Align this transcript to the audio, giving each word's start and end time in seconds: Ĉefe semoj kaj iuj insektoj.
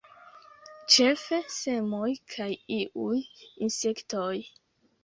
Ĉefe 0.93 1.39
semoj 1.57 2.09
kaj 2.35 2.51
iuj 2.81 3.23
insektoj. 3.69 4.35